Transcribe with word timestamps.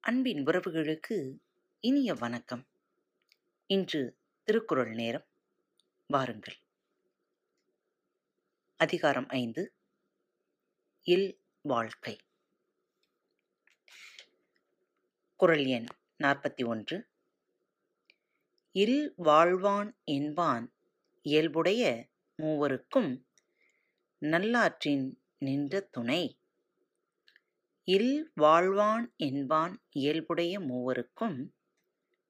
அன்பின் 0.00 0.44
உறவுகளுக்கு 0.44 1.38
இனிய 1.80 2.14
வணக்கம். 2.14 2.68
இன்று 3.66 4.18
திருக்குறள் 4.42 4.94
நேரம். 4.94 5.26
வாருங்கள். 6.06 6.56
அதிகாரம் 8.76 9.28
ஐந்து. 9.28 9.74
இல் 11.02 11.42
வாழ்க்கை. 11.60 12.18
குறள் 15.36 15.64
எண் 15.64 15.86
நாற்பத்தி 16.18 16.66
ஒன்று. 16.66 17.10
இல் 18.72 19.14
வாழ்வான் 19.24 19.92
என்பான் 20.04 20.72
இயல்புடைய 21.22 22.08
மூவருக்கும் 22.42 23.28
நல்லாற்றின் 24.22 25.18
நின்ற 25.38 25.80
துணை. 25.80 26.38
இல் 27.84 28.32
வாழ்வான் 28.40 29.16
என்பான் 29.16 29.82
இயல்புடைய 29.90 30.60
மூவருக்கும் 30.60 31.48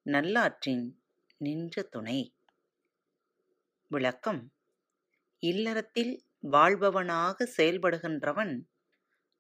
நல்லாற்றின் 0.03 0.93
நின்ற 1.37 1.83
துணை. 1.83 2.35
விளக்கம். 3.87 4.53
இல்லறத்தில் 5.39 6.25
வாழ்பவனாக 6.39 7.51
செயல்படுகின்றவன் 7.57 8.63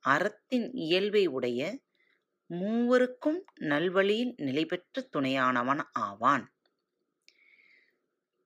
அறத்தின் 0.01 0.73
இயல்பை 0.73 1.27
உடைய 1.27 1.81
மூவருக்கும் 2.51 3.41
நல்வழியில் 3.61 4.33
நிலைபெற்ற 4.37 5.09
துணையானவன் 5.13 5.83
ஆவான். 5.93 6.55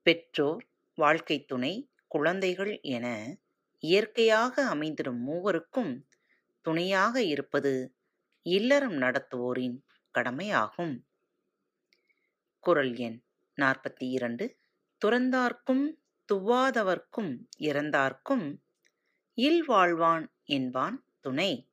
பெற்றோர் 0.02 0.68
வாழ்க்கை 0.94 1.44
துணை 1.44 1.90
குழந்தைகள் 2.06 2.80
என 2.80 3.36
இயற்கையாக 3.84 4.74
அமைந்திடும் 4.74 5.20
மூவருக்கும் 5.28 6.06
துணையாக 6.60 7.22
இருப்பது 7.22 7.72
இல்லறம் 8.42 8.96
நடத்துவோரின் 8.96 9.76
கடமையாகும். 10.10 10.94
குரல் 12.58 12.94
எண் 12.96 13.18
நாற்பத்தி 13.60 14.06
இரண்டு. 14.10 14.58
துறந்தார்க்கும் 15.04 15.84
துவாதவர்க்கும் 16.28 17.32
இறந்தார்க்கும் 17.58 18.46
இல்வாழ்வான் 19.38 20.26
என்பான் 20.44 20.96
துணை. 21.20 21.70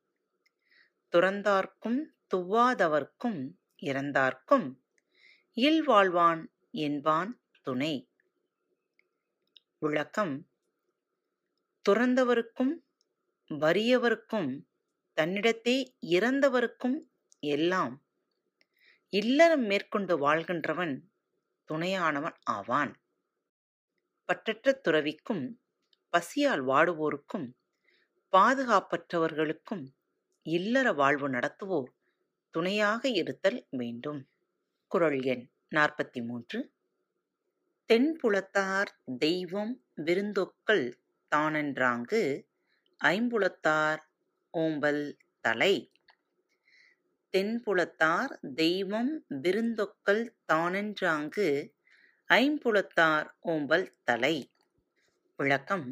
துறந்தார்க்கும் 1.12 2.00
துவாதவர்க்கும் 2.34 3.40
இறந்தார்க்கும் 3.82 4.66
இல்வாழ்வான் 5.56 6.42
என்பான் 6.70 7.32
துணை. 7.62 7.94
விளக்கம் 9.78 10.34
துறந்தவருக்கும் 11.88 12.72
வறியவருக்கும் 13.50 14.50
தன்னிடத்தே 15.16 15.94
இறந்தவருக்கும் 16.06 16.98
எல்லாம் 17.38 17.94
இல்லறம் 19.08 19.62
மேற்கொண்டு 19.62 20.18
வாழ்கின்றவன் 20.18 20.94
துணையானவன் 21.68 22.36
ஆவான். 22.44 22.92
பற்றற்ற 24.28 24.72
துறவிக்கும் 24.72 25.44
பசியால் 26.08 26.66
வாடுவோருக்கும் 26.66 27.46
பாதுகாப்பற்றவர்களுக்கும் 28.32 29.84
இல்லற 30.42 30.92
வாழ்வு 30.92 31.28
நடத்துவோர் 31.28 31.90
துணையாக 32.50 33.08
இருத்தல் 33.08 33.66
வேண்டும். 33.70 34.28
குரல் 34.86 35.20
எண் 35.22 35.50
நாற்பத்தி 35.74 36.26
மூன்று. 36.26 36.72
தென்புலத்தார் 37.90 38.92
தெய்வம் 39.18 39.84
விருந்தொக்கள் 39.96 40.92
தானென்றாங்கு 41.34 42.22
ஐம்புலத்தார் 43.00 44.00
ஓம்பல் 44.54 45.04
தலை. 45.40 45.74
தென்புலத்தார் 47.34 48.32
தெய்வம் 48.54 49.12
விருந்தொக்கல் 49.42 50.24
தானென்றாங்கு 50.52 51.48
ஐம்புலத்தார் 52.30 53.28
ஓம்பல் 53.42 53.86
தலை. 54.04 54.36
விளக்கம் 55.38 55.86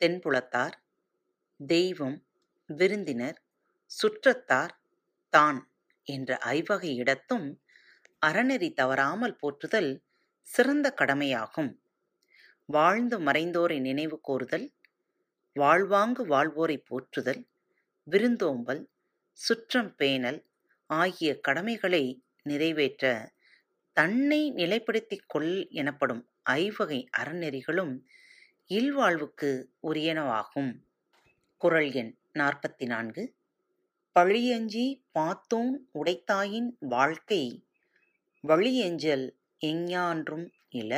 தென்புலத்தார் 0.00 0.76
தெய்வம் 1.60 2.18
விருந்தினர் 2.70 3.38
சுற்றத்தார் 3.90 4.74
தான் 5.32 5.58
என்ற 6.06 6.38
ஐவகை 6.38 6.94
இடத்தும் 6.94 7.48
அறநெறி 8.26 8.72
தவறாமல் 8.72 9.36
போற்றுதல் 9.36 9.90
சிறந்த 10.48 10.86
கடமையாகும். 10.90 11.70
வாழ்ந்து 12.70 13.20
மறைந்தோரை 13.20 13.80
நினைவு 13.80 14.20
கூறுதல் 14.20 14.72
வாழ்வாங்கு 15.52 16.26
வாழ்வோரை 16.26 16.76
போற்றுதல் 16.78 17.48
விருந்தோம்பல் 18.02 18.82
சுற்றம் 19.38 19.94
பேணல் 19.94 20.40
ஆகிய 20.90 21.40
கடமைகளை 21.40 22.02
நிறைவேற்ற 22.42 23.32
தன்னை 23.92 24.52
நிலைப்படுத்திக் 24.52 25.26
கொள் 25.26 25.68
எனப்படும் 25.70 26.22
ஐவகை 26.42 27.08
அறநெறிகளும் 27.18 27.94
இல்வாழ்வுக்கு 28.70 29.50
உரியனவாகும். 29.82 30.72
குரல் 31.56 31.92
எண் 31.92 32.12
நாற்பத்தி 32.32 32.86
நான்கு 32.86 33.24
பழியஞ்சி 34.16 34.84
பாத்தோன் 35.14 35.72
உடைத்தாயின் 35.94 36.70
வாழ்க்கை 36.78 37.42
வழியஞ்சல் 38.44 39.26
எஞ்ஞான்றும் 39.64 40.46
இல. 40.74 40.92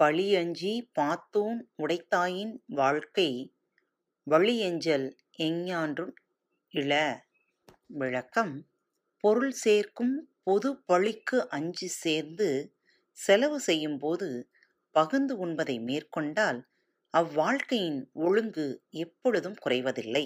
பழியஞ்சி 0.00 0.72
பாத்தூன் 0.98 1.60
உடைத்தாயின் 1.82 2.52
வாழ்க்கை 2.74 3.28
வழியஞ்சல் 4.26 5.06
எஞ்ஞான்றும் 5.38 6.12
இள. 6.74 6.92
விளக்கம். 7.94 8.52
பொருள் 9.24 9.54
சேர்க்கும் 9.56 10.14
பொது 10.42 10.70
பழிக்கு 10.86 11.38
அஞ்சு 11.48 11.88
சேர்ந்து 12.02 12.48
செலவு 13.18 13.60
செய்யும்போது 13.60 14.28
பகிர்ந்து 14.94 15.36
உண்பதை 15.46 15.76
மேற்கொண்டால் 15.80 16.60
அவ்வாழ்க்கையின் 17.14 18.00
ஒழுங்கு 18.20 18.66
எப்பொழுதும் 18.98 19.58
குறைவதில்லை. 19.64 20.24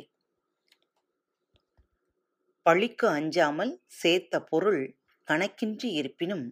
பழிக்கு 2.66 3.06
அஞ்சாமல் 3.08 3.74
சேர்த்த 3.94 4.40
பொருள் 4.44 4.82
கணக்கின்றி 5.28 5.90
இருப்பினும் 5.92 6.46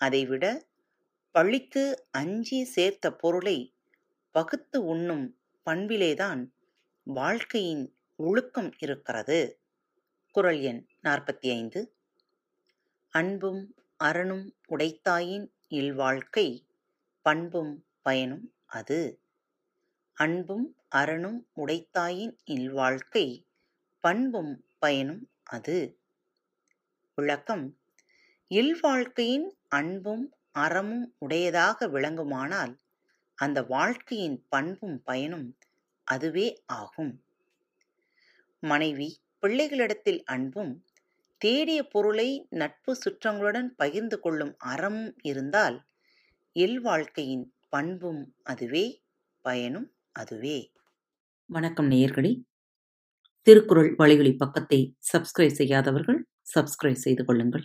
அதைவிட 0.00 0.44
பழித்து 1.34 2.08
அஞ்சி 2.10 2.64
சேர்த்த 2.64 3.12
பொருளை 3.12 3.74
பகுத்து 4.30 4.84
உண்ணும் 4.84 5.38
பண்பிலேதான் 5.66 6.42
வாழ்க்கையின் 7.02 7.96
ஒழுக்கம் 8.16 8.70
இருக்கிறது. 8.78 9.60
குறள் 10.30 10.60
எண் 10.60 10.86
நாற்பத்தி 11.02 11.48
ஐந்து 11.50 11.80
அன்பும் 13.08 13.74
அறனும் 14.04 14.46
உடைத்தாயின் 14.68 15.46
இல்வாழ்க்கை 15.70 16.46
பண்பும் 17.22 17.86
பயனும் 18.02 18.54
அது. 18.66 19.00
அன்பும் 20.14 20.76
அறனும் 20.96 21.40
உடைத்தாயின் 21.56 22.36
இல்வாழ்க்கை 22.50 23.26
பண்பும் 24.00 24.64
பயனும் 24.78 25.30
அது. 25.44 26.00
விளக்கம். 27.14 27.78
இல்வாழ்க்கையின் 28.48 29.56
அன்பும் 29.68 30.24
அறமும் 30.54 31.14
உடையதாக 31.18 31.88
விளங்குமானால் 31.88 32.74
அந்த 33.38 33.62
வாழ்க்கையின் 33.62 34.46
பண்பும் 34.48 35.02
பயனும் 35.04 35.56
அதுவே 36.06 36.62
ஆகும். 36.66 37.22
மனைவி 38.62 39.08
பிள்ளைகளிடத்தில் 39.42 40.22
அன்பும் 40.24 40.84
தேடிய 41.40 41.88
பொருளை 41.88 42.46
நட்பு 42.50 42.96
சுற்றங்களுடன் 43.04 43.68
பகிர்ந்து 43.76 44.20
கொள்ளும் 44.20 44.54
அறமும் 44.58 45.14
இருந்தால் 45.22 45.78
இல்வாழ்க்கையின் 46.52 47.54
பண்பும் 47.68 48.34
அதுவே 48.42 49.02
பயனும் 49.44 49.92
அதுவே. 50.12 50.58
வணக்கம் 51.50 51.90
நேயர்களே. 51.90 52.30
திருக்குறள் 53.46 53.94
வழிகளி 53.96 54.32
பக்கத்தை 54.34 54.96
சப்ஸ்கிரைப் 55.12 55.56
செய்யாதவர்கள் 55.56 56.20
சப்ஸ்கிரைப் 56.54 57.02
செய்து 57.04 57.24
கொள்ளுங்கள். 57.24 57.64